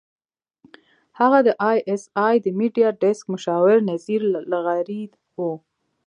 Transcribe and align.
هغه 1.19 1.39
د 1.47 1.49
اى 1.67 1.77
ايس 1.89 2.03
اى 2.23 2.35
د 2.45 2.47
میډیا 2.59 2.89
ډیسک 3.01 3.25
مشاور 3.33 3.77
نذیر 3.91 4.21
لغاري 4.51 5.01
وو. 5.37 5.51